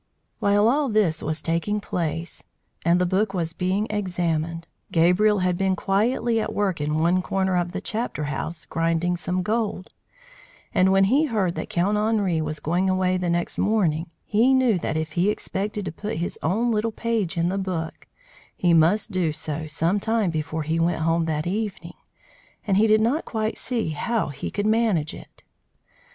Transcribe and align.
While 0.39 0.67
all 0.67 0.89
this 0.89 1.21
was 1.21 1.43
taking 1.43 1.79
place, 1.79 2.43
and 2.83 2.99
the 2.99 3.05
book 3.05 3.35
was 3.35 3.53
being 3.53 3.85
examined, 3.91 4.65
Gabriel 4.91 5.37
had 5.45 5.55
been 5.55 5.75
quietly 5.75 6.39
at 6.41 6.55
work 6.55 6.81
in 6.81 6.95
one 6.95 7.21
corner 7.21 7.55
of 7.55 7.71
the 7.71 7.81
chapter 7.81 8.23
house, 8.23 8.65
grinding 8.65 9.15
some 9.15 9.43
gold; 9.43 9.91
and 10.73 10.91
when 10.91 11.03
he 11.03 11.25
heard 11.25 11.53
that 11.53 11.69
Count 11.69 11.99
Henri 11.99 12.41
was 12.41 12.59
going 12.59 12.89
away 12.89 13.15
the 13.15 13.29
next 13.29 13.59
morning, 13.59 14.09
he 14.25 14.55
knew 14.55 14.79
that 14.79 14.97
if 14.97 15.11
he 15.11 15.29
expected 15.29 15.85
to 15.85 15.91
put 15.91 16.17
his 16.17 16.39
own 16.41 16.71
little 16.71 16.91
page 16.91 17.37
in 17.37 17.49
the 17.49 17.59
book, 17.59 18.07
he 18.57 18.73
must 18.73 19.11
do 19.11 19.31
so 19.31 19.67
some 19.67 19.99
time 19.99 20.31
before 20.31 20.63
he 20.63 20.79
went 20.79 21.03
home 21.03 21.25
that 21.25 21.45
evening; 21.45 21.93
and 22.65 22.77
he 22.77 22.87
did 22.87 23.01
not 23.01 23.23
quite 23.23 23.55
see 23.55 23.89
how 23.89 24.29
he 24.29 24.49
could 24.49 24.65
manage 24.65 25.13
it. 25.13 25.43